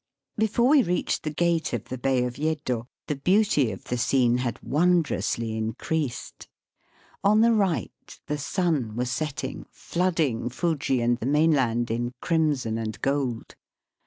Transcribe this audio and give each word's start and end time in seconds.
Before 0.35 0.67
we 0.69 0.81
reached 0.81 1.21
the 1.21 1.29
gate 1.29 1.73
of 1.73 1.89
the 1.89 1.97
Bay 1.99 2.25
of 2.25 2.39
Yedo, 2.39 2.87
the 3.05 3.15
beauty 3.17 3.71
of 3.71 3.83
the 3.83 3.99
scene 3.99 4.39
had 4.39 4.57
wondrously 4.63 5.51
Digitized 5.51 5.51
by 5.51 5.53
VjOOQIC 5.53 5.59
88 5.59 5.61
EAST 5.61 5.87
BY 5.87 6.03
WEST. 6.03 6.47
increased. 6.47 6.47
On 7.23 7.41
the 7.41 7.53
right 7.53 8.19
the 8.25 8.37
sun 8.39 8.95
wad 8.95 9.07
setting, 9.07 9.65
flooding 9.69 10.49
Fuji 10.49 11.01
and 11.01 11.19
the 11.19 11.27
mainland 11.27 11.91
in 11.91 12.15
crimson 12.19 12.79
and 12.79 12.99
gold. 13.03 13.53